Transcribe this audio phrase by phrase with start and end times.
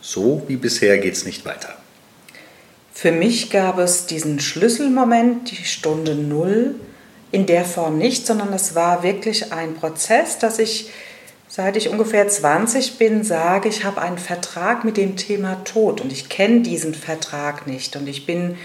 [0.00, 1.76] so wie bisher geht es nicht weiter?
[2.92, 6.74] Für mich gab es diesen Schlüsselmoment, die Stunde Null,
[7.32, 10.90] in der Form nicht, sondern es war wirklich ein Prozess, dass ich,
[11.48, 16.12] seit ich ungefähr 20 bin, sage, ich habe einen Vertrag mit dem Thema Tod und
[16.12, 18.56] ich kenne diesen Vertrag nicht und ich bin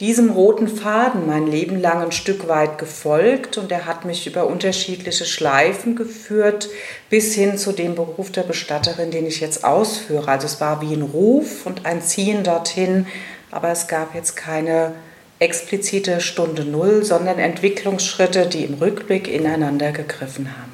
[0.00, 4.46] diesem roten Faden mein Leben lang ein Stück weit gefolgt und er hat mich über
[4.46, 6.68] unterschiedliche Schleifen geführt
[7.08, 10.28] bis hin zu dem Beruf der Bestatterin, den ich jetzt ausführe.
[10.28, 13.06] Also es war wie ein Ruf und ein Ziehen dorthin,
[13.50, 14.92] aber es gab jetzt keine
[15.38, 20.72] explizite Stunde Null, sondern Entwicklungsschritte, die im Rückblick ineinander gegriffen haben.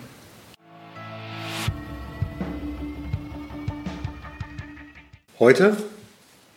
[5.38, 5.76] Heute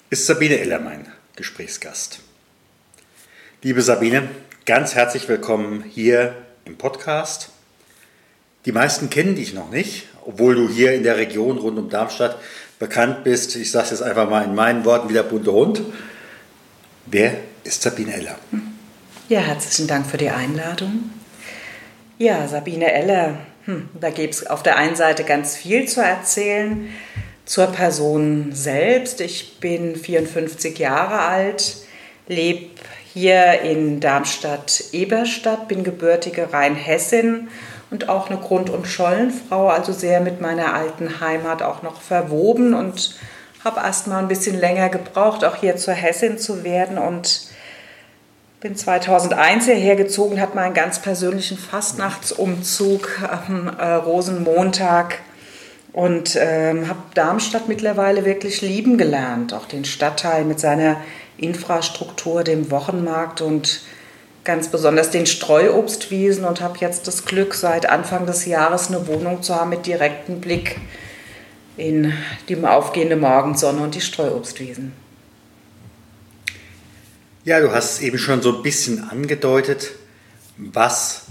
[0.10, 2.25] ist Sabine Eller mein Gesprächsgast.
[3.66, 4.30] Liebe Sabine,
[4.68, 6.36] ganz herzlich willkommen hier
[6.66, 7.50] im Podcast.
[8.68, 12.38] Die meisten kennen dich noch nicht, obwohl du hier in der Region rund um Darmstadt
[12.78, 13.56] bekannt bist.
[13.56, 15.82] Ich sage es jetzt einfach mal in meinen Worten wie der bunte Hund.
[17.08, 18.38] Wer ist Sabine Eller?
[19.30, 21.10] Ja, herzlichen Dank für die Einladung.
[22.20, 26.90] Ja, Sabine Eller, hm, da gibt es auf der einen Seite ganz viel zu erzählen.
[27.46, 29.22] Zur Person selbst.
[29.22, 31.78] Ich bin 54 Jahre alt,
[32.28, 32.70] lebe
[33.16, 37.48] hier in Darmstadt-Eberstadt, bin gebürtige Rheinhessin
[37.90, 42.74] und auch eine Grund- und Schollenfrau, also sehr mit meiner alten Heimat auch noch verwoben
[42.74, 43.16] und
[43.64, 47.48] habe erst mal ein bisschen länger gebraucht, auch hier zur Hessin zu werden und
[48.60, 55.20] bin 2001 hierher gezogen, hatte meinen ganz persönlichen Fastnachtsumzug am äh, Rosenmontag
[55.94, 60.98] und ähm, habe Darmstadt mittlerweile wirklich lieben gelernt, auch den Stadtteil mit seiner
[61.38, 63.82] Infrastruktur, dem Wochenmarkt und
[64.44, 69.42] ganz besonders den Streuobstwiesen und habe jetzt das Glück, seit Anfang des Jahres eine Wohnung
[69.42, 70.80] zu haben mit direktem Blick
[71.78, 72.14] in
[72.48, 74.94] die aufgehende Morgensonne und die Streuobstwiesen.
[77.44, 79.92] Ja, du hast es eben schon so ein bisschen angedeutet.
[80.58, 81.24] Was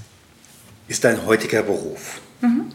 [0.87, 2.21] ist dein heutiger Beruf?
[2.41, 2.73] Mhm.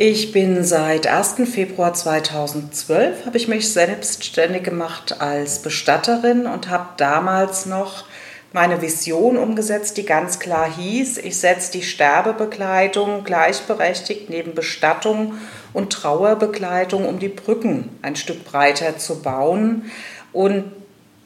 [0.00, 1.50] Ich bin seit 1.
[1.52, 8.04] Februar 2012 habe ich mich selbstständig gemacht als Bestatterin und habe damals noch
[8.52, 15.34] meine Vision umgesetzt, die ganz klar hieß, ich setze die Sterbebegleitung gleichberechtigt neben Bestattung
[15.72, 19.90] und Trauerbegleitung, um die Brücken ein Stück breiter zu bauen
[20.32, 20.70] und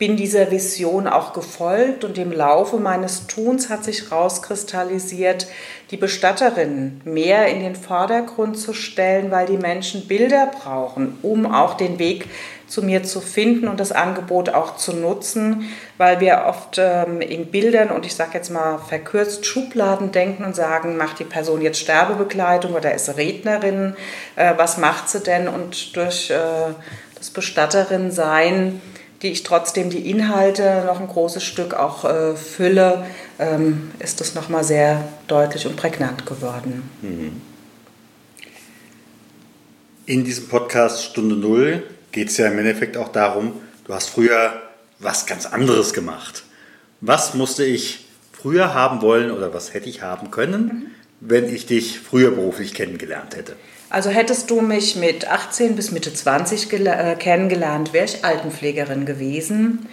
[0.03, 5.47] bin dieser Vision auch gefolgt und im Laufe meines Tuns hat sich herauskristallisiert,
[5.93, 11.75] die Bestatterinnen mehr in den Vordergrund zu stellen, weil die Menschen Bilder brauchen, um auch
[11.75, 12.31] den Weg
[12.67, 17.51] zu mir zu finden und das Angebot auch zu nutzen, weil wir oft ähm, in
[17.51, 21.81] Bildern und ich sage jetzt mal verkürzt Schubladen denken und sagen, macht die Person jetzt
[21.81, 23.95] Sterbebegleitung oder ist Rednerin,
[24.37, 25.47] äh, was macht sie denn?
[25.47, 26.73] Und durch äh,
[27.19, 28.81] das Bestatterin sein
[29.22, 33.06] die ich trotzdem die Inhalte noch ein großes Stück auch äh, fülle,
[33.38, 36.91] ähm, ist das nochmal sehr deutlich und prägnant geworden.
[37.03, 37.41] Mhm.
[40.06, 43.53] In diesem Podcast Stunde Null geht es ja im Endeffekt auch darum,
[43.84, 44.61] du hast früher
[44.99, 46.43] was ganz anderes gemacht.
[47.00, 50.87] Was musste ich früher haben wollen oder was hätte ich haben können, mhm.
[51.21, 53.55] wenn ich dich früher beruflich kennengelernt hätte?
[53.93, 59.87] Also hättest du mich mit 18 bis Mitte 20 äh, kennengelernt, wäre ich Altenpflegerin gewesen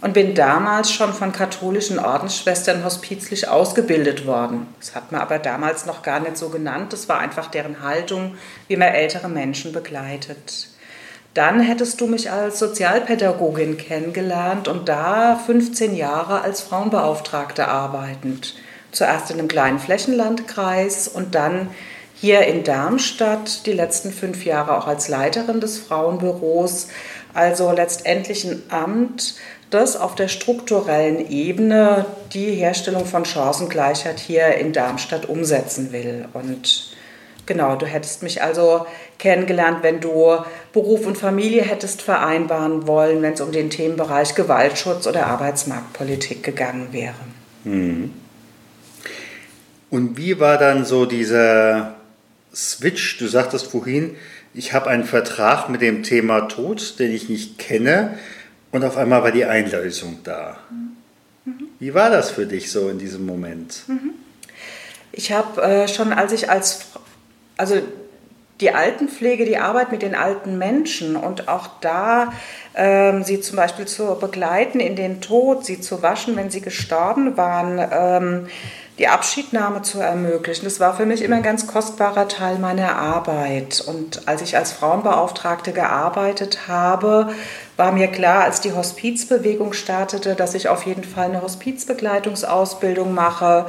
[0.00, 4.68] und bin damals schon von katholischen Ordensschwestern hospizlich ausgebildet worden.
[4.80, 6.94] Das hat man aber damals noch gar nicht so genannt.
[6.94, 8.36] Das war einfach deren Haltung,
[8.68, 10.68] wie man ältere Menschen begleitet.
[11.34, 18.54] Dann hättest du mich als Sozialpädagogin kennengelernt und da 15 Jahre als Frauenbeauftragte arbeitend.
[18.92, 21.68] Zuerst in einem kleinen Flächenlandkreis und dann
[22.22, 26.86] hier in Darmstadt die letzten fünf Jahre auch als Leiterin des Frauenbüros.
[27.34, 29.34] Also letztendlich ein Amt,
[29.70, 36.26] das auf der strukturellen Ebene die Herstellung von Chancengleichheit hier in Darmstadt umsetzen will.
[36.32, 36.94] Und
[37.46, 38.86] genau, du hättest mich also
[39.18, 40.36] kennengelernt, wenn du
[40.72, 46.92] Beruf und Familie hättest vereinbaren wollen, wenn es um den Themenbereich Gewaltschutz oder Arbeitsmarktpolitik gegangen
[46.92, 47.14] wäre.
[47.64, 48.12] Mhm.
[49.90, 51.96] Und wie war dann so dieser
[52.54, 54.16] Switch, du sagtest vorhin,
[54.54, 58.18] ich habe einen Vertrag mit dem Thema Tod, den ich nicht kenne,
[58.70, 60.58] und auf einmal war die Einlösung da.
[61.44, 61.68] Mhm.
[61.78, 63.82] Wie war das für dich so in diesem Moment?
[63.86, 64.10] Mhm.
[65.12, 66.86] Ich habe äh, schon, als ich als,
[67.56, 67.82] also
[68.60, 72.32] die Altenpflege, die Arbeit mit den alten Menschen und auch da
[72.74, 77.36] ähm, sie zum Beispiel zu begleiten in den Tod, sie zu waschen, wenn sie gestorben
[77.36, 78.46] waren, ähm,
[78.98, 80.64] die Abschiednahme zu ermöglichen.
[80.64, 83.82] Das war für mich immer ein ganz kostbarer Teil meiner Arbeit.
[83.86, 87.32] Und als ich als Frauenbeauftragte gearbeitet habe,
[87.76, 93.66] war mir klar, als die Hospizbewegung startete, dass ich auf jeden Fall eine Hospizbegleitungsausbildung mache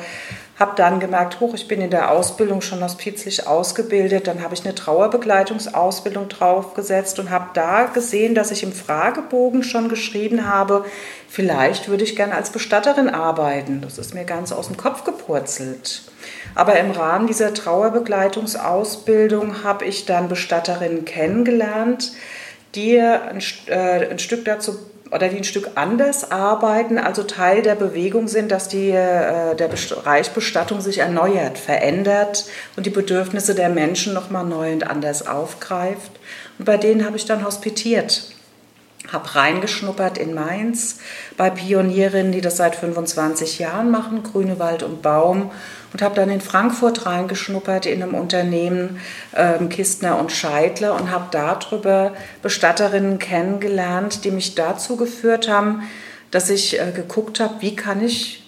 [0.60, 4.28] habe dann gemerkt, hoch, ich bin in der Ausbildung schon hospizlich ausgebildet.
[4.28, 9.90] Dann habe ich eine Trauerbegleitungsausbildung draufgesetzt und habe da gesehen, dass ich im Fragebogen schon
[9.90, 10.86] geschrieben habe,
[11.28, 13.82] vielleicht würde ich gerne als Bestatterin arbeiten.
[13.82, 16.04] Das ist mir ganz aus dem Kopf gepurzelt.
[16.54, 22.12] Aber im Rahmen dieser Trauerbegleitungsausbildung habe ich dann Bestatterinnen kennengelernt,
[22.76, 24.78] die ein, äh, ein Stück dazu
[25.14, 29.68] oder die ein Stück anders arbeiten, also Teil der Bewegung sind, dass die, äh, der
[29.68, 32.46] Bereich Bestattung sich erneuert, verändert
[32.76, 36.12] und die Bedürfnisse der Menschen nochmal neu und anders aufgreift.
[36.58, 38.34] Und bei denen habe ich dann hospitiert
[39.12, 41.00] habe reingeschnuppert in Mainz
[41.36, 45.52] bei Pionierinnen, die das seit 25 Jahren machen, Grünewald und Baum
[45.94, 49.00] und habe dann in Frankfurt reingeschnuppert in einem Unternehmen
[49.36, 55.84] ähm, Kistner und Scheidler und habe darüber Bestatterinnen kennengelernt, die mich dazu geführt haben,
[56.32, 58.44] dass ich äh, geguckt habe, wie kann ich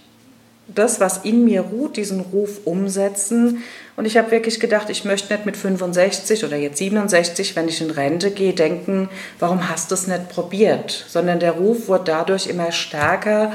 [0.67, 3.63] das, was in mir ruht, diesen Ruf umsetzen.
[3.95, 7.81] Und ich habe wirklich gedacht, ich möchte nicht mit 65 oder jetzt 67, wenn ich
[7.81, 9.09] in Rente gehe, denken,
[9.39, 11.05] warum hast du es nicht probiert?
[11.07, 13.53] Sondern der Ruf wurde dadurch immer stärker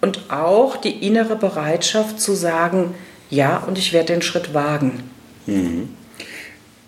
[0.00, 2.94] und auch die innere Bereitschaft zu sagen,
[3.34, 5.02] ja, und ich werde den Schritt wagen.
[5.46, 5.88] Mhm.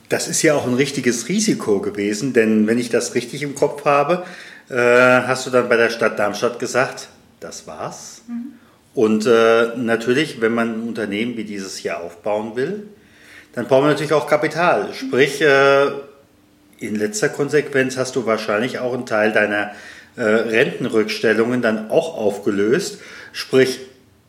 [0.08, 3.84] Das ist ja auch ein richtiges Risiko gewesen, denn wenn ich das richtig im Kopf
[3.84, 4.25] habe,
[4.70, 7.08] äh, hast du dann bei der Stadt Darmstadt gesagt,
[7.40, 8.22] das war's.
[8.28, 8.52] Mhm.
[8.94, 12.84] Und äh, natürlich, wenn man ein Unternehmen wie dieses hier aufbauen will,
[13.52, 14.94] dann braucht man natürlich auch Kapital.
[14.94, 15.87] Sprich, äh,
[16.78, 19.72] in letzter Konsequenz hast du wahrscheinlich auch einen Teil deiner
[20.16, 23.00] äh, Rentenrückstellungen dann auch aufgelöst.
[23.32, 23.81] Sprich,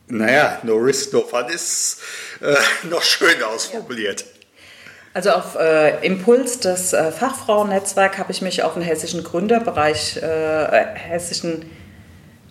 [0.08, 2.00] naja, no risk, no fun ist
[2.42, 2.56] äh,
[2.88, 4.26] noch schön ausformuliert.
[5.14, 10.64] Also auf äh, Impuls des äh, Fachfrauennetzwerks habe ich mich auf den hessischen Gründerbereich, äh,
[10.64, 11.66] äh, hessischen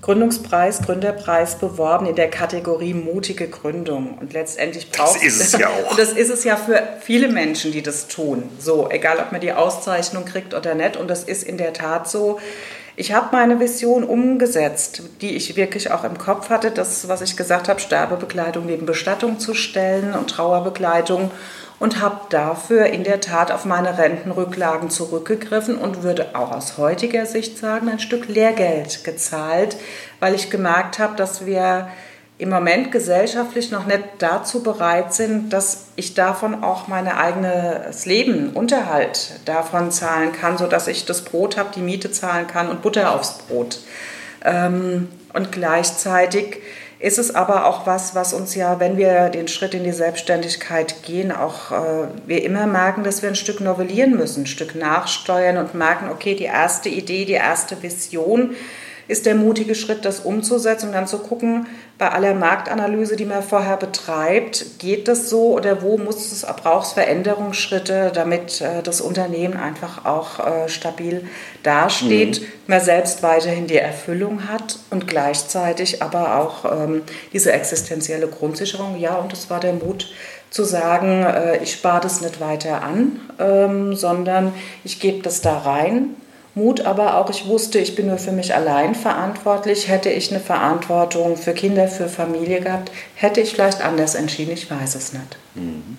[0.02, 4.18] Gründungspreis, Gründerpreis beworben in der Kategorie mutige Gründung.
[4.18, 5.90] Und letztendlich braucht Das ist es ja auch.
[5.90, 8.50] Und das ist es ja für viele Menschen, die das tun.
[8.58, 10.96] So, egal ob man die Auszeichnung kriegt oder nicht.
[10.96, 12.40] Und das ist in der Tat so.
[12.98, 17.36] Ich habe meine Vision umgesetzt, die ich wirklich auch im Kopf hatte, das, was ich
[17.36, 21.30] gesagt habe, Sterbebegleitung neben Bestattung zu stellen und Trauerbegleitung.
[21.78, 27.26] Und habe dafür in der Tat auf meine Rentenrücklagen zurückgegriffen und würde auch aus heutiger
[27.26, 29.76] Sicht sagen, ein Stück Lehrgeld gezahlt,
[30.18, 31.88] weil ich gemerkt habe, dass wir
[32.38, 38.50] im Moment gesellschaftlich noch nicht dazu bereit sind, dass ich davon auch mein eigenes Leben,
[38.50, 43.14] Unterhalt davon zahlen kann, sodass ich das Brot habe, die Miete zahlen kann und Butter
[43.14, 43.78] aufs Brot.
[44.44, 46.58] Ähm, und gleichzeitig
[46.98, 51.02] ist es aber auch was, was uns ja, wenn wir den Schritt in die Selbstständigkeit
[51.02, 55.58] gehen, auch äh, wir immer merken, dass wir ein Stück novellieren müssen, ein Stück nachsteuern
[55.58, 58.56] und merken, okay, die erste Idee, die erste Vision,
[59.08, 61.66] ist der mutige Schritt, das umzusetzen und dann zu gucken,
[61.98, 66.88] bei aller Marktanalyse, die man vorher betreibt, geht das so oder wo muss es, braucht
[66.88, 71.26] es Veränderungsschritte, damit äh, das Unternehmen einfach auch äh, stabil
[71.62, 72.46] dasteht, mhm.
[72.66, 78.98] man selbst weiterhin die Erfüllung hat und gleichzeitig aber auch ähm, diese existenzielle Grundsicherung.
[78.98, 80.08] Ja, und es war der Mut,
[80.50, 84.52] zu sagen, äh, ich spare das nicht weiter an, ähm, sondern
[84.84, 86.14] ich gebe das da rein
[86.56, 89.88] Mut aber auch, ich wusste, ich bin nur für mich allein verantwortlich.
[89.88, 94.70] Hätte ich eine Verantwortung für Kinder, für Familie gehabt, hätte ich vielleicht anders entschieden, ich
[94.70, 95.36] weiß es nicht.
[95.54, 95.98] Mhm.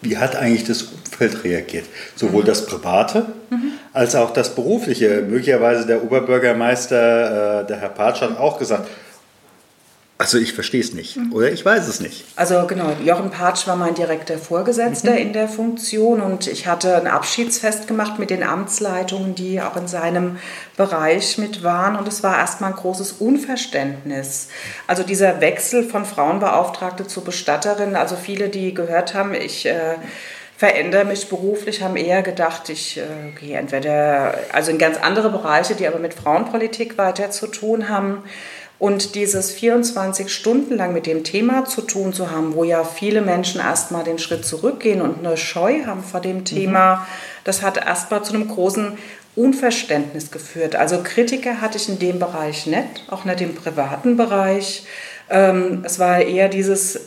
[0.00, 1.86] Wie hat eigentlich das Umfeld reagiert?
[2.14, 2.46] Sowohl mhm.
[2.46, 3.72] das Private mhm.
[3.92, 5.22] als auch das Berufliche.
[5.22, 8.88] Möglicherweise der Oberbürgermeister, äh, der Herr Patsch, hat auch gesagt,
[10.22, 11.32] also ich verstehe es nicht mhm.
[11.32, 12.24] oder ich weiß es nicht.
[12.36, 15.16] Also genau, Jochen Patsch war mein direkter Vorgesetzter mhm.
[15.16, 19.88] in der Funktion und ich hatte ein Abschiedsfest gemacht mit den Amtsleitungen, die auch in
[19.88, 20.38] seinem
[20.76, 24.46] Bereich mit waren und es war erstmal ein großes Unverständnis.
[24.86, 29.66] Also dieser Wechsel von Frauenbeauftragte zu Bestatterin, also viele, die gehört haben, ich...
[29.66, 29.96] Äh,
[30.54, 33.02] verändere mich beruflich, haben eher gedacht, ich äh,
[33.40, 38.22] gehe entweder also in ganz andere Bereiche, die aber mit Frauenpolitik weiter zu tun haben
[38.82, 43.22] Und dieses 24 Stunden lang mit dem Thema zu tun zu haben, wo ja viele
[43.22, 47.00] Menschen erstmal den Schritt zurückgehen und eine Scheu haben vor dem Thema, mhm.
[47.44, 48.98] das hat erstmal zu einem großen
[49.36, 50.74] Unverständnis geführt.
[50.74, 54.84] Also Kritiker hatte ich in dem Bereich nicht, auch nicht im privaten Bereich.
[55.30, 57.02] Ähm, es war eher dieses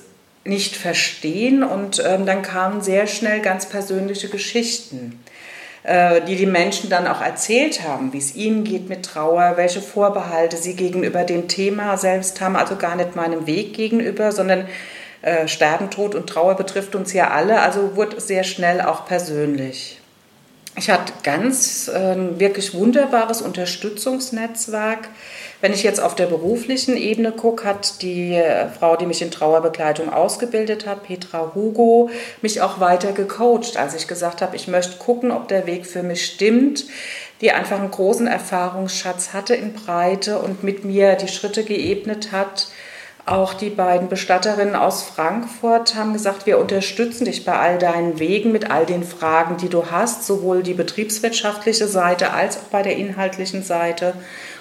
[0.46, 5.20] nicht verstehen und ähm, dann kamen sehr schnell ganz persönliche Geschichten.
[5.86, 9.82] Äh, die die Menschen dann auch erzählt haben, wie es ihnen geht mit Trauer, welche
[9.82, 14.68] Vorbehalte sie gegenüber dem Thema selbst haben, also gar nicht meinem Weg gegenüber, sondern
[15.22, 20.00] äh, Sterben, Tod und Trauer betrifft uns ja alle, also wurde sehr schnell auch persönlich.
[20.76, 25.10] Ich hatte ganz äh, wirklich wunderbares Unterstützungsnetzwerk
[25.66, 29.32] wenn ich jetzt auf der beruflichen Ebene gucke, hat die äh, Frau, die mich in
[29.32, 32.12] Trauerbegleitung ausgebildet hat, Petra Hugo,
[32.44, 36.04] mich auch weiter gecoacht, als ich gesagt habe, ich möchte gucken, ob der Weg für
[36.04, 36.86] mich stimmt
[37.42, 42.70] die einfach einen großen Erfahrungsschatz hatte in Breite und mit mir die Schritte geebnet hat.
[43.26, 48.52] Auch die beiden Bestatterinnen aus Frankfurt haben gesagt, wir unterstützen dich bei all deinen Wegen
[48.54, 52.96] mit all den Fragen, die du hast, sowohl die betriebswirtschaftliche Seite als auch bei der
[52.96, 54.14] inhaltlichen Seite.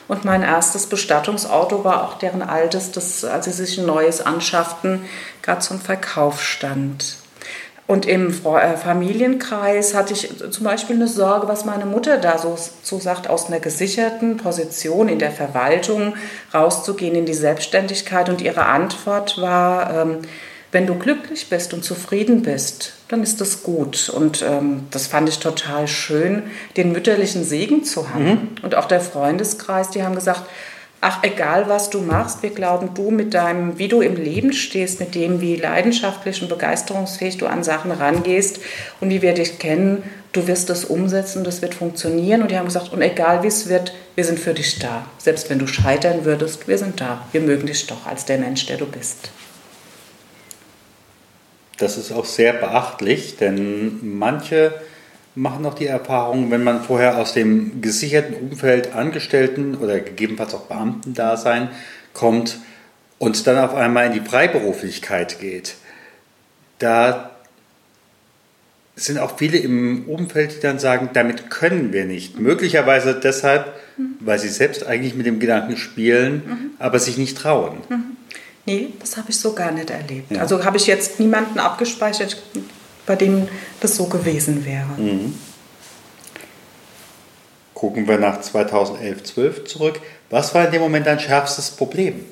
[0.07, 5.05] Und mein erstes Bestattungsauto war auch deren altes, das, als sie sich ein neues anschafften,
[5.43, 7.17] gerade zum Verkauf stand.
[7.87, 12.57] Und im äh, Familienkreis hatte ich zum Beispiel eine Sorge, was meine Mutter da so,
[12.83, 16.15] so sagt, aus einer gesicherten Position in der Verwaltung
[16.55, 18.31] rauszugehen in die Selbstständigkeit.
[18.31, 20.19] Und ihre Antwort war, ähm,
[20.75, 24.09] wenn du glücklich bist und zufrieden bist, dann ist das gut.
[24.09, 26.43] Und ähm, das fand ich total schön,
[26.76, 28.25] den mütterlichen Segen zu haben.
[28.25, 28.49] Mhm.
[28.62, 30.43] Und auch der Freundeskreis, die haben gesagt,
[31.00, 34.99] ach, egal was du machst, wir glauben, du mit deinem, wie du im Leben stehst,
[34.99, 38.59] mit dem, wie leidenschaftlich und begeisterungsfähig du an Sachen rangehst
[39.00, 40.02] und wie wir dich kennen,
[40.33, 42.43] du wirst das umsetzen, das wird funktionieren.
[42.43, 45.07] Und die haben gesagt, und egal wie es wird, wir sind für dich da.
[45.19, 47.28] Selbst wenn du scheitern würdest, wir sind da.
[47.31, 49.31] Wir mögen dich doch als der Mensch, der du bist.
[51.78, 54.75] Das ist auch sehr beachtlich, denn manche
[55.35, 60.66] machen auch die Erfahrung, wenn man vorher aus dem gesicherten Umfeld Angestellten oder gegebenenfalls auch
[60.66, 61.71] Beamtendasein
[62.12, 62.59] kommt
[63.19, 65.75] und dann auf einmal in die Freiberuflichkeit geht,
[66.78, 67.31] da
[68.97, 72.38] sind auch viele im Umfeld, die dann sagen, damit können wir nicht.
[72.38, 73.73] Möglicherweise deshalb,
[74.21, 76.71] weil sie selbst eigentlich mit dem Gedanken spielen, mhm.
[76.78, 77.78] aber sich nicht trauen.
[77.88, 78.16] Mhm.
[78.66, 80.30] Nee, das habe ich so gar nicht erlebt.
[80.30, 80.40] Ja.
[80.40, 82.42] Also habe ich jetzt niemanden abgespeichert,
[83.06, 83.49] bei dem
[83.80, 84.88] das so gewesen wäre.
[84.97, 85.35] Mhm.
[87.75, 90.00] Gucken wir nach 2011, 12 zurück.
[90.30, 92.25] Was war in dem Moment dein schärfstes Problem?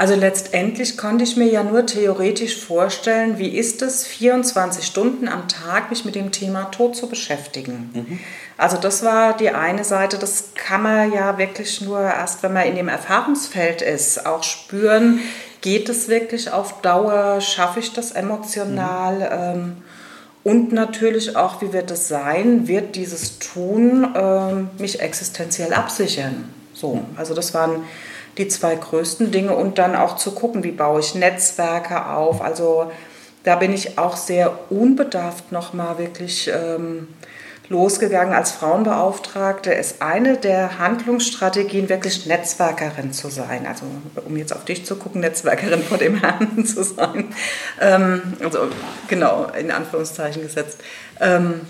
[0.00, 5.46] Also letztendlich konnte ich mir ja nur theoretisch vorstellen, wie ist es, 24 Stunden am
[5.46, 7.90] Tag mich mit dem Thema Tod zu beschäftigen.
[7.92, 8.18] Mhm.
[8.56, 12.66] Also das war die eine Seite, das kann man ja wirklich nur erst, wenn man
[12.66, 15.20] in dem Erfahrungsfeld ist, auch spüren,
[15.60, 19.16] geht es wirklich auf Dauer, schaffe ich das emotional.
[19.16, 19.26] Mhm.
[19.60, 19.76] Ähm,
[20.44, 26.48] und natürlich auch, wie wird es sein, wird dieses Tun ähm, mich existenziell absichern.
[26.72, 27.82] So, also das waren
[28.40, 32.40] die zwei größten Dinge und dann auch zu gucken, wie baue ich Netzwerke auf.
[32.40, 32.90] Also
[33.44, 37.08] da bin ich auch sehr unbedarft nochmal wirklich ähm,
[37.68, 43.66] losgegangen als Frauenbeauftragte, ist eine der Handlungsstrategien, wirklich Netzwerkerin zu sein.
[43.66, 43.84] Also
[44.26, 47.32] um jetzt auf dich zu gucken, Netzwerkerin vor dem Herrn zu sein.
[47.80, 48.68] Ähm, also
[49.08, 50.80] genau, in Anführungszeichen gesetzt.
[51.20, 51.60] Ähm,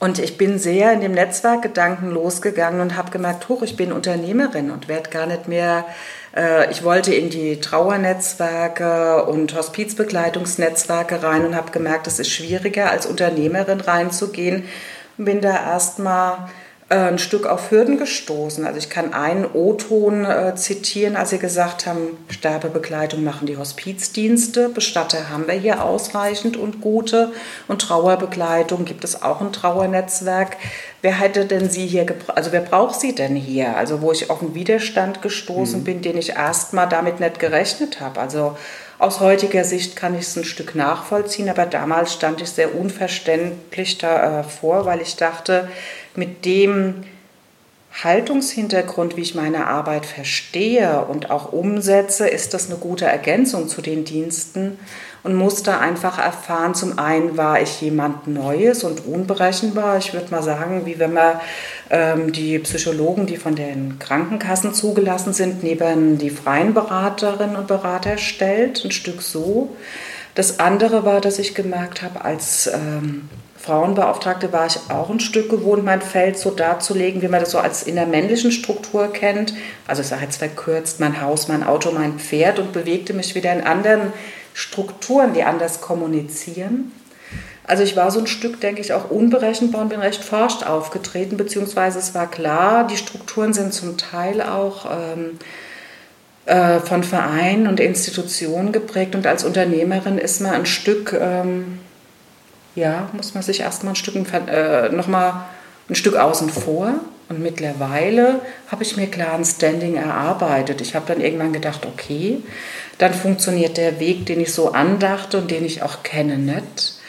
[0.00, 4.70] und ich bin sehr in dem Netzwerkgedanken losgegangen und habe gemerkt, hoch, ich bin Unternehmerin
[4.70, 5.84] und werde gar nicht mehr,
[6.36, 12.90] äh, ich wollte in die Trauernetzwerke und Hospizbegleitungsnetzwerke rein und habe gemerkt, es ist schwieriger
[12.90, 14.64] als Unternehmerin reinzugehen.
[15.16, 16.48] Bin da erstmal
[16.90, 18.66] ein Stück auf Hürden gestoßen.
[18.66, 24.68] Also ich kann einen O-Ton äh, zitieren, als Sie gesagt haben, Sterbebegleitung machen die Hospizdienste,
[24.68, 27.32] Bestatter haben wir hier ausreichend und gute
[27.68, 30.58] und Trauerbegleitung gibt es auch ein Trauernetzwerk.
[31.00, 33.76] Wer hätte denn Sie hier, also wer braucht Sie denn hier?
[33.76, 35.84] Also wo ich auf einen Widerstand gestoßen mhm.
[35.84, 38.20] bin, den ich erstmal damit nicht gerechnet habe.
[38.20, 38.56] Also
[38.98, 43.98] aus heutiger Sicht kann ich es ein Stück nachvollziehen, aber damals stand ich sehr unverständlich
[43.98, 45.68] davor, äh, weil ich dachte,
[46.16, 47.04] mit dem
[48.02, 53.82] Haltungshintergrund, wie ich meine Arbeit verstehe und auch umsetze, ist das eine gute Ergänzung zu
[53.82, 54.78] den Diensten
[55.22, 59.96] und musste einfach erfahren, zum einen war ich jemand Neues und unberechenbar.
[59.98, 61.40] Ich würde mal sagen, wie wenn man
[61.88, 68.18] ähm, die Psychologen, die von den Krankenkassen zugelassen sind, neben die freien Beraterinnen und Berater
[68.18, 69.74] stellt, ein Stück so.
[70.34, 73.28] Das andere war, dass ich gemerkt habe, als ähm,
[73.64, 77.58] Frauenbeauftragte war ich auch ein Stück gewohnt, mein Feld so darzulegen, wie man das so
[77.58, 79.54] als in der männlichen Struktur kennt.
[79.86, 83.54] Also ich sage jetzt verkürzt, mein Haus, mein Auto, mein Pferd und bewegte mich wieder
[83.54, 84.12] in anderen
[84.52, 86.92] Strukturen, die anders kommunizieren.
[87.66, 91.38] Also ich war so ein Stück, denke ich, auch unberechenbar und bin recht forscht aufgetreten,
[91.38, 95.38] beziehungsweise es war klar, die Strukturen sind zum Teil auch ähm,
[96.44, 101.78] äh, von Vereinen und Institutionen geprägt und als Unternehmerin ist man ein Stück, ähm,
[102.74, 105.44] ja, muss man sich erstmal ein Stück, äh, nochmal
[105.88, 106.94] ein Stück außen vor.
[107.28, 108.40] Und mittlerweile
[108.70, 110.80] habe ich mir klar ein Standing erarbeitet.
[110.82, 112.42] Ich habe dann irgendwann gedacht, okay,
[112.98, 117.00] dann funktioniert der Weg, den ich so andachte und den ich auch kenne, nicht.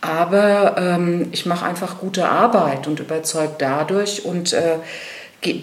[0.00, 4.76] Aber ähm, ich mache einfach gute Arbeit und überzeugt dadurch und äh,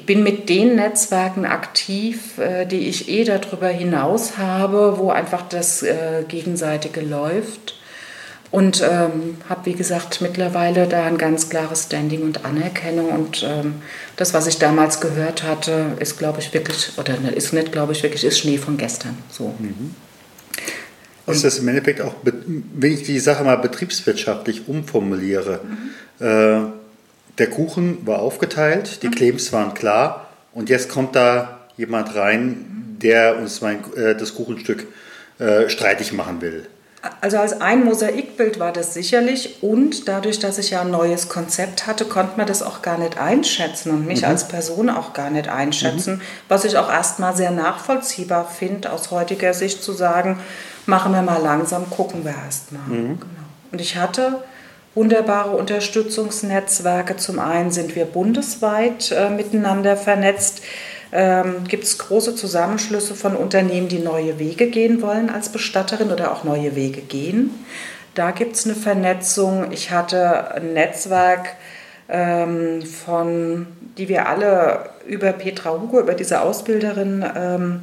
[0.06, 5.84] bin mit den Netzwerken aktiv, äh, die ich eh darüber hinaus habe, wo einfach das
[5.84, 7.81] äh, Gegenseitige läuft.
[8.52, 13.10] Und ähm, habe, wie gesagt, mittlerweile da ein ganz klares Standing und Anerkennung.
[13.10, 13.76] Und ähm,
[14.18, 17.94] das, was ich damals gehört hatte, ist, glaube ich, wirklich, oder ne, ist nicht, glaube
[17.94, 19.18] ich, wirklich, ist Schnee von gestern.
[19.30, 19.56] So.
[19.58, 19.96] Mhm.
[21.28, 26.26] Ist das im Endeffekt auch, wenn ich die Sache mal betriebswirtschaftlich umformuliere, mhm.
[26.26, 26.72] äh,
[27.38, 29.12] der Kuchen war aufgeteilt, die mhm.
[29.12, 34.88] Claims waren klar und jetzt kommt da jemand rein, der uns mein, äh, das Kuchenstück
[35.40, 36.68] äh, streitig machen will.
[37.20, 41.88] Also als ein Mosaikbild war das sicherlich und dadurch, dass ich ja ein neues Konzept
[41.88, 44.28] hatte, konnte man das auch gar nicht einschätzen und mich mhm.
[44.28, 46.22] als Person auch gar nicht einschätzen, mhm.
[46.48, 50.40] was ich auch erstmal sehr nachvollziehbar finde aus heutiger Sicht zu sagen,
[50.86, 52.84] machen wir mal langsam, gucken wir erstmal.
[52.84, 53.20] Mhm.
[53.20, 53.42] Genau.
[53.72, 54.44] Und ich hatte
[54.94, 57.18] wunderbare Unterstützungsnetzwerke.
[57.18, 60.62] Zum einen sind wir bundesweit äh, miteinander vernetzt.
[61.12, 66.32] Ähm, Gibt es große Zusammenschlüsse von Unternehmen, die neue Wege gehen wollen als Bestatterin oder
[66.32, 67.52] auch neue Wege gehen.
[68.14, 69.72] Da gibt es eine Vernetzung.
[69.72, 71.56] Ich hatte ein Netzwerk
[72.10, 77.82] ähm, von, die wir alle über Petra Hugo, über diese Ausbilderin, ähm,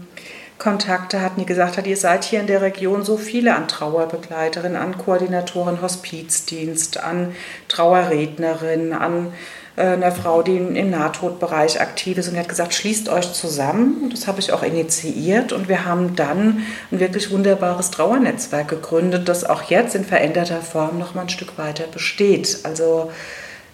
[0.59, 4.77] Kontakte hatten, die gesagt hat, ihr seid hier in der Region so viele an Trauerbegleiterinnen,
[4.77, 7.35] an Koordinatoren Hospizdienst, an
[7.69, 9.33] Trauerrednerinnen, an
[9.79, 14.11] einer Frau, die im Nahtodbereich aktiv ist und hat gesagt, schließt euch zusammen.
[14.11, 19.45] Das habe ich auch initiiert und wir haben dann ein wirklich wunderbares Trauernetzwerk gegründet, das
[19.45, 22.59] auch jetzt in veränderter Form noch mal ein Stück weiter besteht.
[22.65, 23.11] Also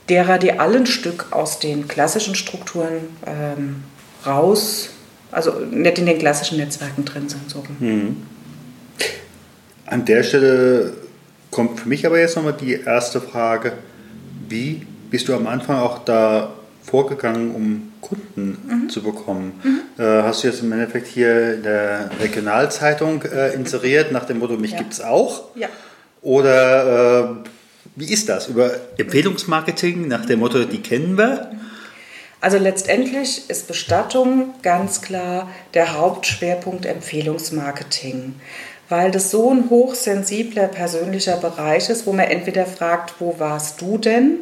[0.08, 3.84] derer, die alle ein Stück aus den klassischen Strukturen ähm,
[4.26, 4.90] raus
[5.34, 7.50] also nicht in den klassischen Netzwerken drin sind.
[7.50, 7.64] So.
[7.80, 8.22] Mhm.
[9.86, 10.94] An der Stelle
[11.50, 13.72] kommt für mich aber jetzt nochmal die erste Frage,
[14.48, 18.88] wie bist du am Anfang auch da vorgegangen, um Kunden mhm.
[18.88, 19.52] zu bekommen?
[19.62, 19.80] Mhm.
[19.96, 24.56] Äh, hast du jetzt im Endeffekt hier in der Regionalzeitung äh, inseriert nach dem Motto,
[24.56, 24.78] mich ja.
[24.78, 25.54] gibt es auch?
[25.54, 25.68] Ja.
[26.20, 27.48] Oder äh,
[27.94, 28.48] wie ist das?
[28.48, 31.48] Über Empfehlungsmarketing nach dem Motto, die kennen wir?
[32.40, 38.34] Also letztendlich ist Bestattung ganz klar der Hauptschwerpunkt Empfehlungsmarketing,
[38.88, 43.98] weil das so ein hochsensibler persönlicher Bereich ist, wo man entweder fragt, wo warst du
[43.98, 44.40] denn?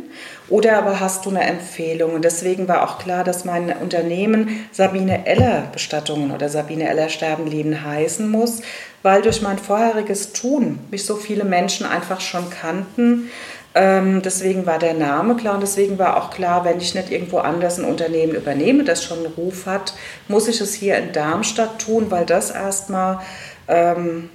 [0.48, 2.14] Oder aber hast du eine Empfehlung?
[2.14, 7.46] Und deswegen war auch klar, dass mein Unternehmen Sabine Eller Bestattungen oder Sabine Eller Sterben
[7.46, 8.60] Leben heißen muss,
[9.02, 13.30] weil durch mein vorheriges Tun mich so viele Menschen einfach schon kannten,
[13.74, 17.38] ähm, deswegen war der Name klar und deswegen war auch klar, wenn ich nicht irgendwo
[17.38, 19.94] anders ein Unternehmen übernehme, das schon einen Ruf hat,
[20.28, 23.20] muss ich es hier in Darmstadt tun, weil das erstmal
[23.68, 24.28] ähm,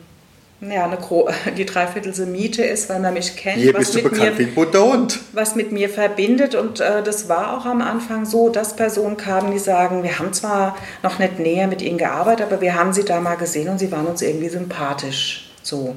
[0.59, 0.97] ja, eine
[1.57, 3.57] die Dreiviertelse Miete ist, weil man mich kennt.
[3.57, 7.57] Hier bist du bekannt mir, wie Buddha Was mit mir verbindet und äh, das war
[7.57, 11.67] auch am Anfang so, dass Personen kamen, die sagen, wir haben zwar noch nicht näher
[11.67, 14.49] mit ihnen gearbeitet, aber wir haben sie da mal gesehen und sie waren uns irgendwie
[14.49, 15.51] sympathisch.
[15.61, 15.95] So.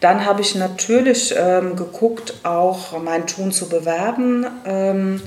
[0.00, 4.46] Dann habe ich natürlich ähm, geguckt, auch mein Tun zu bewerben.
[4.66, 5.22] Ähm,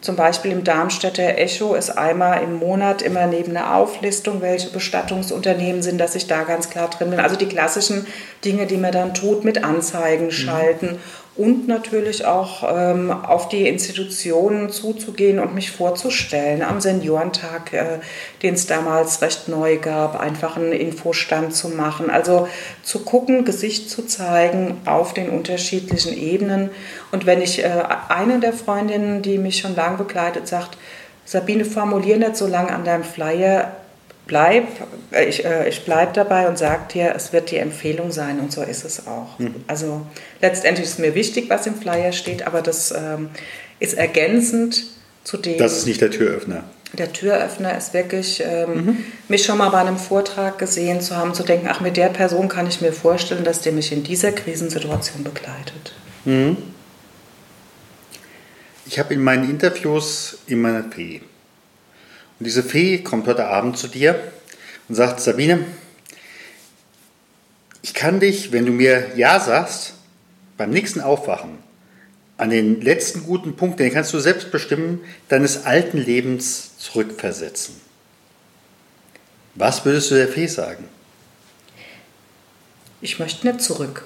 [0.00, 5.82] zum Beispiel im Darmstädter Echo ist einmal im Monat immer neben einer Auflistung, welche Bestattungsunternehmen
[5.82, 7.20] sind, dass ich da ganz klar drin bin.
[7.20, 8.06] Also die klassischen
[8.44, 10.30] Dinge, die man dann tut, mit Anzeigen mhm.
[10.30, 10.98] schalten
[11.38, 16.62] und natürlich auch ähm, auf die Institutionen zuzugehen und mich vorzustellen.
[16.62, 17.84] Am Seniorentag, äh,
[18.42, 22.10] den es damals recht neu gab, einfach einen Infostand zu machen.
[22.10, 22.48] Also
[22.82, 26.70] zu gucken, Gesicht zu zeigen auf den unterschiedlichen Ebenen.
[27.12, 30.76] Und wenn ich äh, eine der Freundinnen, die mich schon lange begleitet, sagt,
[31.24, 33.76] Sabine, formulier nicht so lange an deinem Flyer,
[34.28, 34.68] bleib,
[35.10, 38.52] äh, ich, äh, ich bleib dabei und sage dir, es wird die Empfehlung sein und
[38.52, 39.36] so ist es auch.
[39.40, 39.56] Mhm.
[39.66, 40.06] Also
[40.40, 43.30] letztendlich ist mir wichtig, was im Flyer steht, aber das ähm,
[43.80, 44.84] ist ergänzend
[45.24, 45.58] zu dem.
[45.58, 46.62] Das ist nicht der Türöffner.
[46.92, 49.04] Der Türöffner ist wirklich, ähm, mhm.
[49.28, 52.48] mich schon mal bei einem Vortrag gesehen zu haben, zu denken, ach, mit der Person
[52.48, 55.92] kann ich mir vorstellen, dass der mich in dieser Krisensituation begleitet.
[56.24, 56.56] Mhm.
[58.86, 61.20] Ich habe in meinen Interviews immer Fee.
[62.38, 64.32] Und diese Fee kommt heute Abend zu dir
[64.88, 65.64] und sagt, Sabine,
[67.82, 69.94] ich kann dich, wenn du mir Ja sagst,
[70.56, 71.58] beim nächsten Aufwachen
[72.36, 77.74] an den letzten guten Punkt, den kannst du selbst bestimmen, deines alten Lebens zurückversetzen.
[79.56, 80.84] Was würdest du der Fee sagen?
[83.00, 84.04] Ich möchte nicht zurück.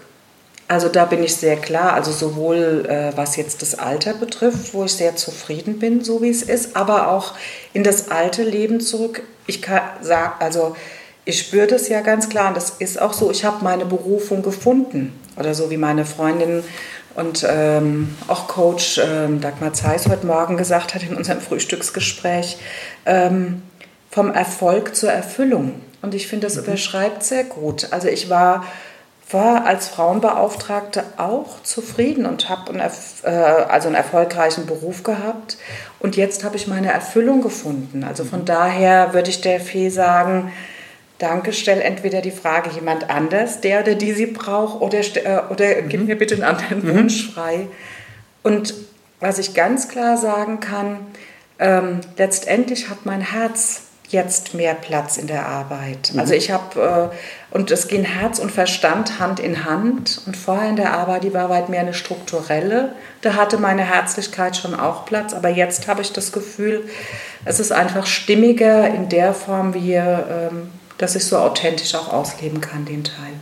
[0.72, 4.84] Also da bin ich sehr klar, also sowohl äh, was jetzt das Alter betrifft, wo
[4.84, 7.34] ich sehr zufrieden bin, so wie es ist, aber auch
[7.74, 9.22] in das alte Leben zurück.
[9.46, 10.74] Ich kann sagen, also
[11.26, 14.42] ich spüre das ja ganz klar und das ist auch so, ich habe meine Berufung
[14.42, 15.12] gefunden.
[15.36, 16.64] Oder so wie meine Freundin
[17.16, 22.56] und ähm, auch Coach ähm, Dagmar Zeiss heute Morgen gesagt hat in unserem Frühstücksgespräch,
[23.04, 23.60] ähm,
[24.10, 25.74] vom Erfolg zur Erfüllung.
[26.00, 26.64] Und ich finde, das mhm.
[26.64, 27.88] überschreibt sehr gut.
[27.90, 28.64] Also ich war,
[29.32, 32.80] war als Frauenbeauftragte auch zufrieden und habe einen,
[33.22, 35.56] äh, also einen erfolgreichen Beruf gehabt.
[35.98, 38.04] Und jetzt habe ich meine Erfüllung gefunden.
[38.04, 38.46] Also von mhm.
[38.46, 40.52] daher würde ich der Fee sagen,
[41.22, 45.80] Danke, stell entweder die Frage jemand anders, der oder die sie braucht, oder, äh, oder
[45.80, 45.88] mhm.
[45.88, 46.98] gib mir bitte einen anderen mhm.
[46.98, 47.68] Wunsch frei.
[48.42, 48.74] Und
[49.20, 50.98] was ich ganz klar sagen kann,
[51.60, 56.10] ähm, letztendlich hat mein Herz jetzt mehr Platz in der Arbeit.
[56.12, 56.18] Mhm.
[56.18, 57.16] Also ich habe, äh,
[57.52, 60.22] und es gehen Herz und Verstand Hand in Hand.
[60.24, 62.92] Und vorher in der Arbeit, die war weit mehr eine strukturelle.
[63.20, 65.34] Da hatte meine Herzlichkeit schon auch Platz.
[65.34, 66.88] Aber jetzt habe ich das Gefühl,
[67.44, 72.62] es ist einfach stimmiger in der Form, wie ähm, dass ich so authentisch auch ausleben
[72.62, 73.34] kann, den Teil.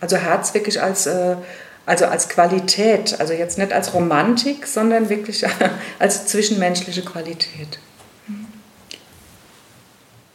[0.00, 1.36] Also Herz wirklich als, äh,
[1.84, 5.44] also als Qualität, also jetzt nicht als Romantik, sondern wirklich
[5.98, 7.78] als zwischenmenschliche Qualität.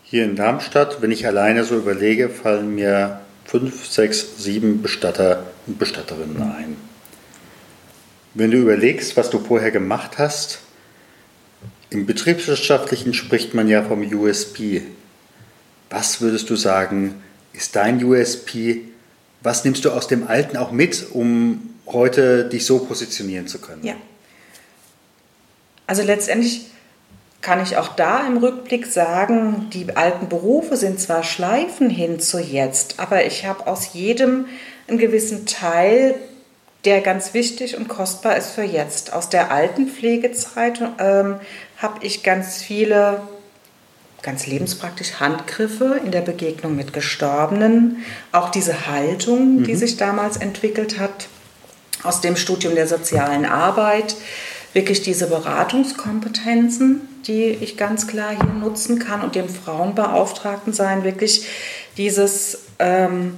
[0.09, 5.77] Hier in Darmstadt, wenn ich alleine so überlege, fallen mir fünf, sechs, sieben Bestatter und
[5.77, 6.77] Bestatterinnen ein.
[8.33, 10.61] Wenn du überlegst, was du vorher gemacht hast,
[11.91, 14.81] im Betriebswirtschaftlichen spricht man ja vom USP,
[15.91, 17.21] was würdest du sagen,
[17.53, 18.81] ist dein USP?
[19.41, 23.83] Was nimmst du aus dem Alten auch mit, um heute dich so positionieren zu können?
[23.83, 23.95] Ja.
[25.85, 26.65] Also letztendlich
[27.41, 32.39] kann ich auch da im Rückblick sagen, die alten Berufe sind zwar Schleifen hin zu
[32.39, 34.45] jetzt, aber ich habe aus jedem
[34.87, 36.15] einen gewissen Teil,
[36.85, 39.13] der ganz wichtig und kostbar ist für jetzt.
[39.13, 41.39] Aus der alten Pflegezeit ähm,
[41.77, 43.21] habe ich ganz viele
[44.21, 49.77] ganz lebenspraktisch Handgriffe in der Begegnung mit Gestorbenen, auch diese Haltung, die mhm.
[49.77, 51.29] sich damals entwickelt hat
[52.03, 54.15] aus dem Studium der sozialen Arbeit,
[54.73, 61.47] wirklich diese Beratungskompetenzen, die ich ganz klar hier nutzen kann und dem Frauenbeauftragten sein, wirklich
[61.97, 63.37] dieses, ähm,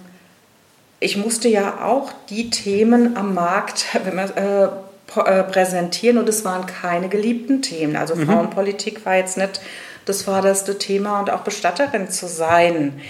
[0.99, 4.67] ich musste ja auch die Themen am Markt wenn man, äh,
[5.13, 7.97] äh, präsentieren und es waren keine geliebten Themen.
[7.97, 8.27] Also mhm.
[8.27, 9.59] Frauenpolitik war jetzt nicht
[10.05, 13.01] das vorderste Thema und auch Bestatterin zu sein.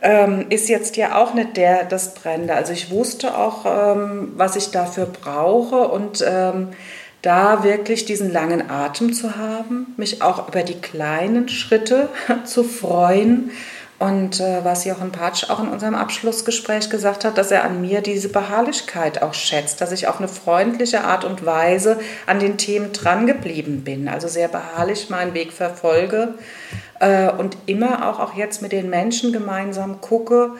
[0.00, 2.54] Ähm, ist jetzt ja auch nicht der, das Brennende.
[2.54, 6.68] Also ich wusste auch, ähm, was ich dafür brauche und ähm,
[7.22, 12.08] da wirklich diesen langen Atem zu haben, mich auch über die kleinen Schritte
[12.44, 13.50] zu freuen.
[13.98, 18.00] Und äh, was Jochen Patsch auch in unserem Abschlussgespräch gesagt hat, dass er an mir
[18.00, 22.92] diese Beharrlichkeit auch schätzt, dass ich auf eine freundliche Art und Weise an den Themen
[22.92, 26.34] drangeblieben bin, also sehr beharrlich meinen Weg verfolge
[27.00, 30.52] äh, und immer auch, auch jetzt mit den Menschen gemeinsam gucke,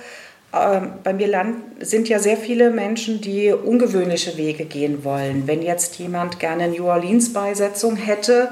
[0.50, 5.46] bei mir sind ja sehr viele Menschen, die ungewöhnliche Wege gehen wollen.
[5.46, 8.48] Wenn jetzt jemand gerne New Orleans Beisetzung hätte,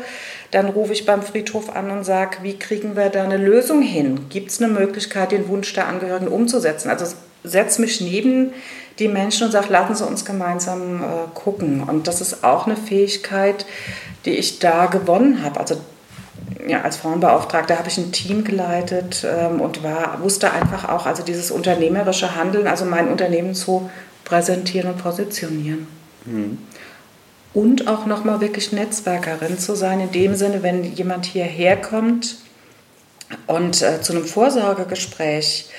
[0.51, 4.29] dann rufe ich beim Friedhof an und sage, wie kriegen wir da eine Lösung hin?
[4.29, 6.91] Gibt es eine Möglichkeit, den Wunsch der Angehörigen umzusetzen?
[6.91, 7.07] Also
[7.45, 8.53] setze mich neben
[8.99, 11.83] die Menschen und sage, lassen Sie uns gemeinsam äh, gucken.
[11.83, 13.67] Und das ist auch eine Fähigkeit,
[14.25, 15.61] die ich da gewonnen habe.
[15.61, 15.77] Also
[16.67, 21.23] ja, als Frauenbeauftragte habe ich ein Team geleitet ähm, und war, wusste einfach auch, also
[21.23, 23.91] dieses unternehmerische Handeln, also mein Unternehmen zu
[24.25, 25.87] präsentieren und positionieren.
[26.25, 26.59] Mhm.
[27.55, 32.37] Und auch nochmal wirklich Netzwerkerin zu sein, in dem Sinne, wenn jemand hierher kommt
[33.47, 35.71] und äh, zu einem Vorsorgegespräch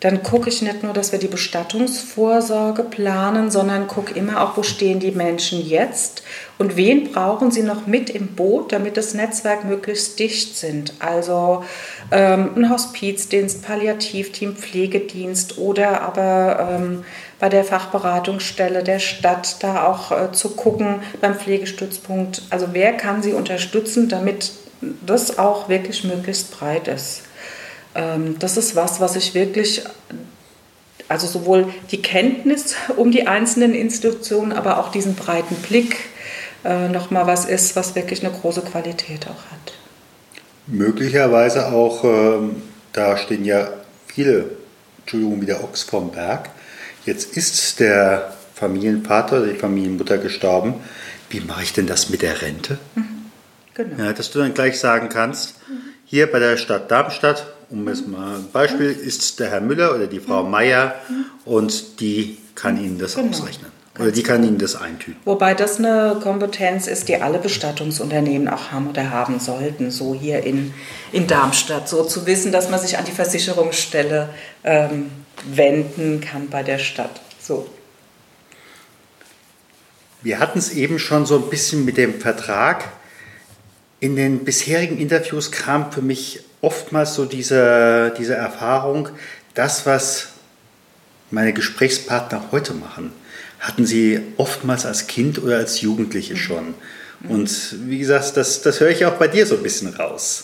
[0.00, 4.62] dann gucke ich nicht nur, dass wir die Bestattungsvorsorge planen, sondern gucke immer auch, wo
[4.62, 6.22] stehen die Menschen jetzt
[6.58, 10.94] und wen brauchen sie noch mit im Boot, damit das Netzwerk möglichst dicht sind.
[11.00, 11.64] Also
[12.10, 17.04] ähm, ein Hospizdienst, Palliativteam, Pflegedienst oder aber ähm,
[17.38, 22.42] bei der Fachberatungsstelle der Stadt da auch äh, zu gucken beim Pflegestützpunkt.
[22.48, 24.52] Also wer kann sie unterstützen, damit
[25.04, 27.24] das auch wirklich möglichst breit ist.
[27.94, 29.82] Ähm, das ist was, was ich wirklich,
[31.08, 35.96] also sowohl die Kenntnis um die einzelnen Institutionen, aber auch diesen breiten Blick
[36.64, 39.74] äh, nochmal was ist, was wirklich eine große Qualität auch hat.
[40.66, 43.68] Möglicherweise auch, ähm, da stehen ja
[44.06, 44.50] viele,
[45.00, 46.50] Entschuldigung, wie der Ochs vom Berg.
[47.06, 50.74] Jetzt ist der Familienvater, die Familienmutter gestorben.
[51.30, 52.78] Wie mache ich denn das mit der Rente?
[52.94, 53.04] Mhm.
[53.74, 54.04] Genau.
[54.04, 55.80] Ja, dass du dann gleich sagen kannst, mhm.
[56.04, 59.06] hier bei der Stadt Darmstadt, um es mal ein Beispiel, mhm.
[59.06, 60.94] ist der Herr Müller oder die Frau Meier
[61.44, 63.30] und die kann Ihnen das genau.
[63.30, 63.70] ausrechnen.
[63.98, 65.20] Oder die kann Ihnen das eintüten.
[65.24, 70.42] Wobei das eine Kompetenz ist, die alle Bestattungsunternehmen auch haben oder haben sollten, so hier
[70.42, 70.72] in,
[71.12, 71.88] in Darmstadt.
[71.88, 74.30] So zu wissen, dass man sich an die Versicherungsstelle
[74.64, 75.10] ähm,
[75.44, 77.20] wenden kann bei der Stadt.
[77.40, 77.68] So.
[80.22, 82.84] Wir hatten es eben schon so ein bisschen mit dem Vertrag.
[84.00, 89.10] In den bisherigen Interviews kam für mich oftmals so diese, diese Erfahrung,
[89.54, 90.28] das, was
[91.30, 93.12] meine Gesprächspartner heute machen,
[93.60, 96.74] hatten sie oftmals als Kind oder als Jugendliche schon.
[97.28, 100.42] Und wie gesagt, das, das höre ich auch bei dir so ein bisschen raus.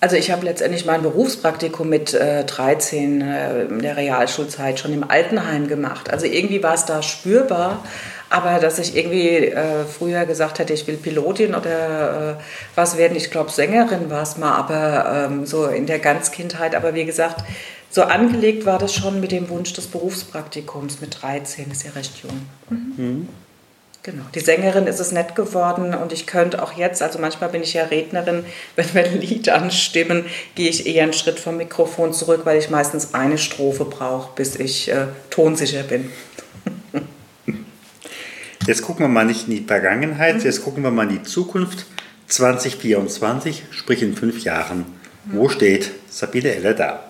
[0.00, 5.08] Also ich habe letztendlich mein Berufspraktikum mit äh, 13 äh, in der Realschulzeit schon im
[5.08, 6.10] Altenheim gemacht.
[6.10, 7.82] Also irgendwie war es da spürbar,
[8.30, 12.42] aber dass ich irgendwie äh, früher gesagt hätte, ich will Pilotin oder äh,
[12.74, 16.74] was werden, ich glaube Sängerin war es mal, aber ähm, so in der Ganzkindheit.
[16.74, 17.44] Aber wie gesagt,
[17.90, 22.22] so angelegt war das schon mit dem Wunsch des Berufspraktikums mit 13, ist ja recht
[22.22, 22.46] jung.
[22.70, 22.94] Mhm.
[22.96, 23.28] Mhm.
[24.04, 24.24] Genau.
[24.34, 27.72] Die Sängerin ist es nett geworden und ich könnte auch jetzt, also manchmal bin ich
[27.72, 28.44] ja Rednerin,
[28.76, 32.68] wenn wir ein Lied anstimmen, gehe ich eher einen Schritt vom Mikrofon zurück, weil ich
[32.68, 36.10] meistens eine Strophe brauche, bis ich äh, tonsicher bin.
[38.66, 40.42] Jetzt gucken wir mal nicht in die Vergangenheit, mhm.
[40.42, 41.86] jetzt gucken wir mal in die Zukunft.
[42.26, 44.86] 2024, sprich in fünf Jahren.
[45.26, 45.36] Mhm.
[45.36, 47.04] Wo steht Sabine Elle da?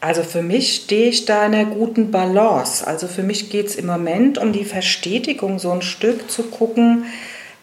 [0.00, 2.86] Also für mich stehe ich da in einer guten Balance.
[2.86, 7.04] Also für mich geht es im Moment um die Verstetigung, so ein Stück zu gucken,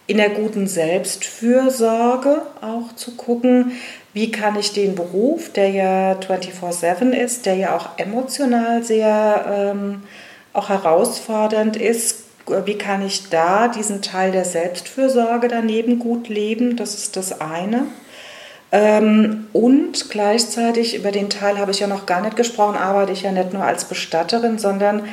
[0.06, 3.72] in der guten Selbstfürsorge auch zu gucken,
[4.12, 10.02] wie kann ich den Beruf, der ja 24-7 ist, der ja auch emotional sehr ähm,
[10.52, 12.24] auch herausfordernd ist,
[12.64, 16.76] wie kann ich da diesen Teil der Selbstfürsorge daneben gut leben?
[16.76, 17.86] Das ist das eine.
[18.72, 23.22] Ähm, und gleichzeitig, über den Teil habe ich ja noch gar nicht gesprochen, arbeite ich
[23.22, 25.04] ja nicht nur als Bestatterin, sondern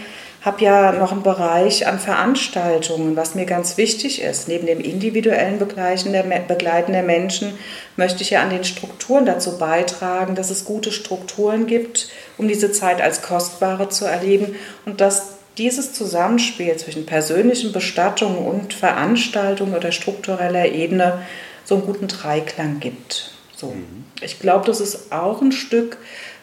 [0.41, 4.47] habe ja noch einen Bereich an Veranstaltungen, was mir ganz wichtig ist.
[4.47, 7.57] Neben dem individuellen Begleiten der, Begleiten der Menschen
[7.97, 12.71] möchte ich ja an den Strukturen dazu beitragen, dass es gute Strukturen gibt, um diese
[12.71, 19.91] Zeit als kostbare zu erleben und dass dieses Zusammenspiel zwischen persönlichen Bestattungen und Veranstaltungen oder
[19.91, 21.21] struktureller Ebene
[21.65, 23.33] so einen guten Dreiklang gibt.
[23.57, 23.67] So.
[23.67, 24.05] Mhm.
[24.21, 25.97] Ich glaube, das ist auch ein Stück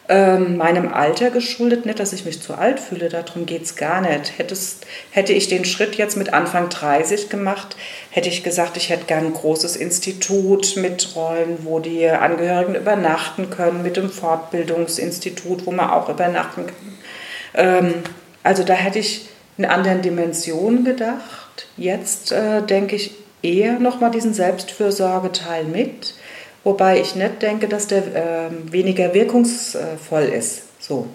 [0.08, 1.86] ähm, meinem Alter geschuldet.
[1.86, 4.38] Nicht, dass ich mich zu alt fühle, darum geht es gar nicht.
[4.38, 7.76] Hättest, hätte ich den Schritt jetzt mit Anfang 30 gemacht,
[8.10, 13.50] hätte ich gesagt, ich hätte gern ein großes Institut mit Räumen, wo die Angehörigen übernachten
[13.50, 16.98] können, mit dem Fortbildungsinstitut, wo man auch übernachten kann.
[17.54, 17.94] Ähm,
[18.42, 21.66] also da hätte ich in anderen Dimensionen gedacht.
[21.76, 26.14] Jetzt äh, denke ich eher nochmal diesen Selbstfürsorgeteil mit
[26.66, 30.62] wobei ich nicht denke, dass der äh, weniger wirkungsvoll ist.
[30.80, 31.06] So.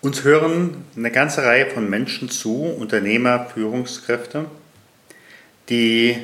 [0.00, 4.46] Uns hören eine ganze Reihe von Menschen zu, Unternehmer, Führungskräfte,
[5.68, 6.16] die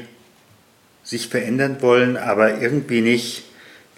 [1.05, 3.45] sich verändern wollen, aber irgendwie nicht,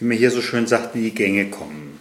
[0.00, 2.00] wie man hier so schön sagt, in die Gänge kommen.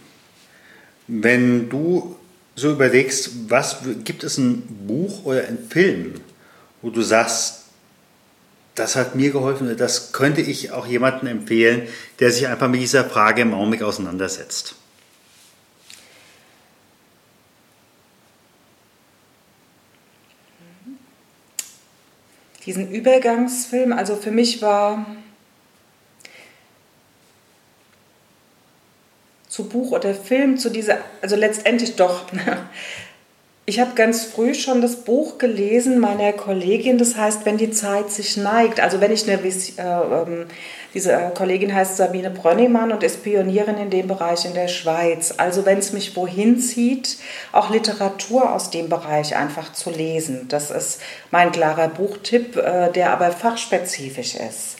[1.06, 2.16] Wenn du
[2.56, 6.14] so überlegst, was gibt es ein Buch oder ein Film,
[6.82, 7.61] wo du sagst,
[8.74, 9.76] das hat mir geholfen.
[9.76, 11.88] Das könnte ich auch jemandem empfehlen,
[12.20, 14.76] der sich einfach mit dieser Frage im Augenblick auseinandersetzt.
[22.64, 25.04] Diesen Übergangsfilm, also für mich war
[29.48, 32.26] zu Buch oder Film, zu dieser, also letztendlich doch
[33.64, 38.10] Ich habe ganz früh schon das Buch gelesen meiner Kollegin, das heißt, wenn die Zeit
[38.10, 38.80] sich neigt.
[38.80, 40.46] Also wenn ich eine, äh, ähm,
[40.94, 45.34] diese Kollegin heißt Sabine Brönnimann und ist Pionierin in dem Bereich in der Schweiz.
[45.36, 47.18] Also wenn es mich wohin zieht,
[47.52, 50.48] auch Literatur aus dem Bereich einfach zu lesen.
[50.48, 54.76] Das ist mein klarer Buchtipp, äh, der aber fachspezifisch ist.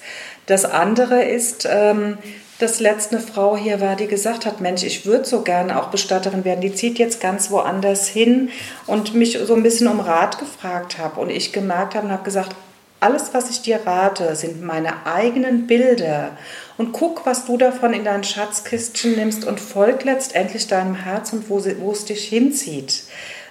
[0.46, 2.18] Das andere ist, ähm,
[2.62, 6.44] dass letzte Frau hier war, die gesagt hat, Mensch, ich würde so gerne auch Bestatterin
[6.44, 6.60] werden.
[6.60, 8.50] Die zieht jetzt ganz woanders hin
[8.86, 11.20] und mich so ein bisschen um Rat gefragt habe.
[11.20, 12.54] Und ich gemerkt habe und habe gesagt,
[13.00, 16.36] alles, was ich dir rate, sind meine eigenen Bilder.
[16.78, 21.50] Und guck, was du davon in dein Schatzkistchen nimmst und folg letztendlich deinem Herz und
[21.50, 23.02] wo, wo es dich hinzieht.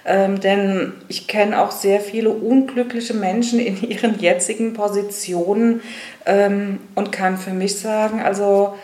[0.06, 5.82] Ähm, denn ich kenne auch sehr viele unglückliche Menschen in ihren jetzigen Positionen
[6.24, 8.74] ähm, und kann für mich sagen, also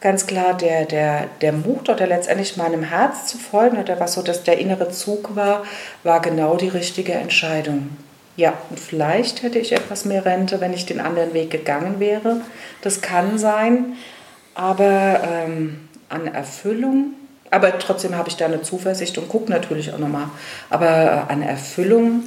[0.00, 4.22] ganz klar, der, der, der Mut oder letztendlich meinem Herz zu folgen oder was so
[4.22, 5.64] dass der innere Zug war,
[6.02, 7.96] war genau die richtige Entscheidung.
[8.36, 12.42] Ja, und vielleicht hätte ich etwas mehr Rente, wenn ich den anderen Weg gegangen wäre.
[12.82, 13.94] Das kann sein.
[14.54, 17.14] Aber ähm, an Erfüllung,
[17.50, 20.28] aber trotzdem habe ich da eine Zuversicht und gucke natürlich auch nochmal.
[20.70, 22.24] Aber äh, an Erfüllung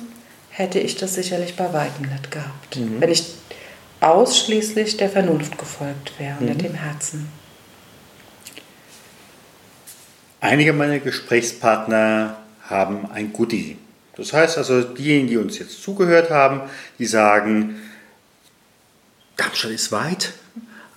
[0.49, 2.75] hätte ich das sicherlich bei weitem nicht gehabt.
[2.75, 2.99] Mhm.
[2.99, 3.35] Wenn ich
[4.01, 6.47] ausschließlich der Vernunft gefolgt wäre und mhm.
[6.47, 7.38] nicht dem Herzen.
[10.41, 12.37] Einige meiner Gesprächspartner
[12.69, 13.77] haben ein Goodie.
[14.15, 16.61] Das heißt also, diejenigen, die uns jetzt zugehört haben,
[16.97, 17.75] die sagen,
[19.35, 20.33] Darmstadt ist weit,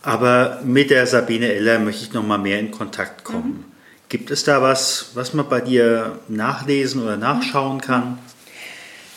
[0.02, 3.48] aber mit der Sabine Eller möchte ich noch mal mehr in Kontakt kommen.
[3.48, 3.64] Mhm.
[4.08, 8.18] Gibt es da was, was man bei dir nachlesen oder nachschauen kann?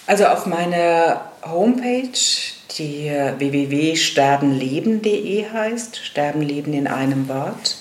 [0.07, 2.11] Also auf meiner Homepage,
[2.77, 7.77] die www.sterbenleben.de heißt, Sterbenleben in einem Wort,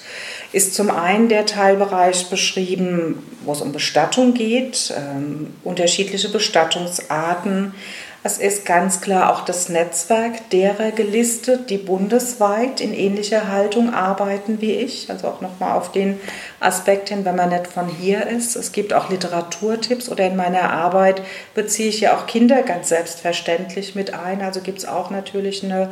[0.54, 7.74] ist zum einen der Teilbereich beschrieben, wo es um Bestattung geht, ähm, unterschiedliche Bestattungsarten.
[8.22, 14.62] Es ist ganz klar auch das Netzwerk derer gelistet, die bundesweit in ähnlicher Haltung arbeiten
[14.62, 15.10] wie ich.
[15.10, 16.18] Also auch nochmal auf den
[16.58, 18.56] Aspekt hin, wenn man nicht von hier ist.
[18.56, 21.20] Es gibt auch Literaturtipps oder in meiner Arbeit
[21.54, 24.40] beziehe ich ja auch Kinder ganz selbstverständlich mit ein.
[24.40, 25.90] Also gibt es auch natürlich eine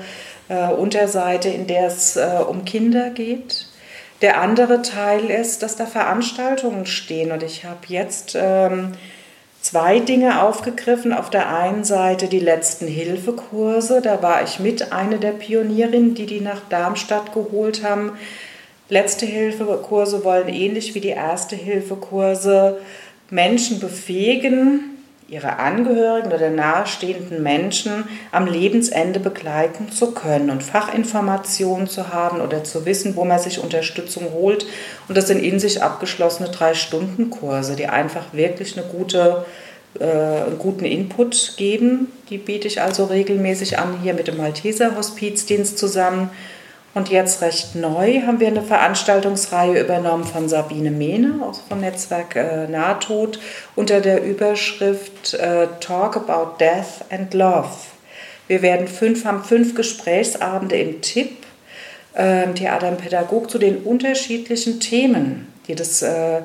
[0.48, 3.66] äh, Unterseite, in der es äh, um Kinder geht.
[4.22, 8.92] Der andere Teil ist, dass da Veranstaltungen stehen und ich habe jetzt ähm,
[9.60, 11.12] zwei Dinge aufgegriffen.
[11.12, 16.26] Auf der einen Seite die letzten Hilfekurse, da war ich mit eine der Pionierinnen, die
[16.26, 18.12] die nach Darmstadt geholt haben.
[18.88, 22.78] Letzte Hilfekurse wollen ähnlich wie die erste Hilfekurse
[23.28, 24.91] Menschen befähigen,
[25.32, 32.64] ihre Angehörigen oder nahestehenden Menschen am Lebensende begleiten zu können und Fachinformationen zu haben oder
[32.64, 34.66] zu wissen, wo man sich Unterstützung holt.
[35.08, 39.46] Und das sind in sich abgeschlossene Drei-Stunden-Kurse, die einfach wirklich eine gute,
[39.98, 42.12] äh, einen guten Input geben.
[42.28, 46.28] Die biete ich also regelmäßig an, hier mit dem Malteser Hospizdienst zusammen.
[46.94, 52.36] Und jetzt recht neu haben wir eine Veranstaltungsreihe übernommen von Sabine Mehne aus vom Netzwerk
[52.36, 53.40] äh, Nahtod
[53.74, 57.70] unter der Überschrift äh, Talk about Death and Love.
[58.46, 61.38] Wir werden fünf, haben fünf Gesprächsabende im TIP,
[62.12, 66.42] äh, Theater und Pädagog, zu den unterschiedlichen Themen, die das äh,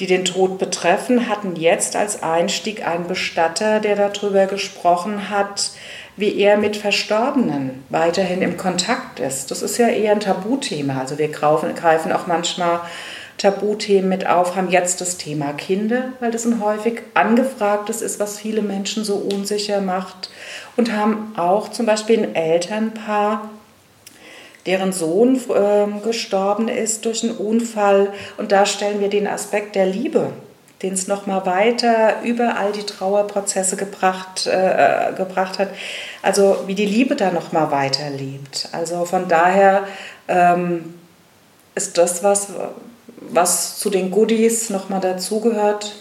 [0.00, 5.70] die den Tod betreffen, hatten jetzt als Einstieg einen Bestatter, der darüber gesprochen hat,
[6.16, 9.50] wie er mit Verstorbenen weiterhin im Kontakt ist.
[9.50, 11.00] Das ist ja eher ein Tabuthema.
[11.00, 12.80] Also wir greifen auch manchmal
[13.38, 18.38] Tabuthemen mit auf, haben jetzt das Thema Kinder, weil das ein häufig angefragtes ist, was
[18.38, 20.30] viele Menschen so unsicher macht.
[20.76, 23.50] Und haben auch zum Beispiel ein Elternpaar,
[24.66, 28.12] deren Sohn äh, gestorben ist durch einen Unfall.
[28.36, 30.32] Und da stellen wir den Aspekt der Liebe
[30.82, 35.68] den es nochmal weiter über all die Trauerprozesse gebracht, äh, gebracht hat.
[36.22, 38.68] Also wie die Liebe da nochmal weiterlebt.
[38.72, 39.84] Also von daher
[40.28, 40.94] ähm,
[41.74, 42.48] ist das was,
[43.20, 45.96] was zu den Goodies nochmal dazugehört.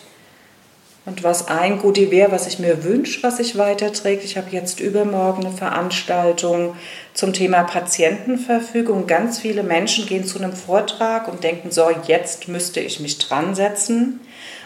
[1.04, 4.24] Und was ein Goodie wäre, was ich mir wünsche, was sich weiterträgt.
[4.24, 6.76] Ich habe jetzt übermorgen eine Veranstaltung
[7.16, 9.08] zum Thema Patientenverfügung.
[9.08, 13.56] Ganz viele Menschen gehen zu einem Vortrag und denken, so, jetzt müsste ich mich dran
[13.56, 14.20] setzen.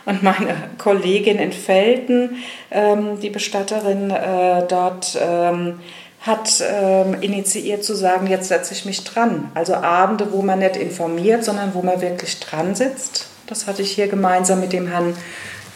[0.06, 2.38] Und meine Kollegin in Felten,
[2.72, 5.80] ähm, die Bestatterin äh, dort, ähm,
[6.26, 9.52] hat ähm, initiiert zu sagen, jetzt setze ich mich dran.
[9.54, 13.28] Also Abende, wo man nicht informiert, sondern wo man wirklich dran sitzt.
[13.46, 15.16] Das hatte ich hier gemeinsam mit dem Herrn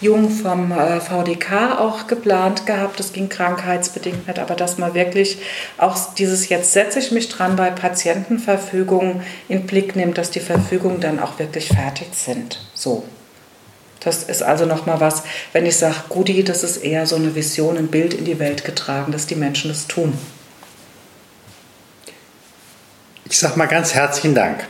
[0.01, 2.99] Jung vom äh, VDK auch geplant gehabt.
[2.99, 5.39] Das ging krankheitsbedingt nicht, aber dass man wirklich
[5.77, 10.99] auch dieses jetzt setze ich mich dran bei Patientenverfügung in Blick nimmt, dass die Verfügungen
[10.99, 12.59] dann auch wirklich fertig sind.
[12.73, 13.03] So.
[13.99, 17.77] Das ist also nochmal was, wenn ich sage, Gudi, das ist eher so eine Vision,
[17.77, 20.17] ein Bild in die Welt getragen, dass die Menschen das tun.
[23.25, 24.65] Ich sage mal ganz herzlichen Dank.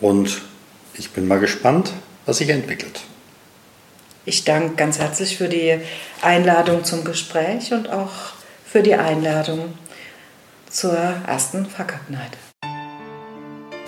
[0.00, 0.40] Und
[0.94, 1.92] ich bin mal gespannt,
[2.26, 3.00] was sich entwickelt.
[4.24, 5.80] Ich danke ganz herzlich für die
[6.22, 8.12] Einladung zum Gespräch und auch
[8.64, 9.74] für die Einladung
[10.68, 10.96] zur
[11.26, 12.36] ersten Fuck Night.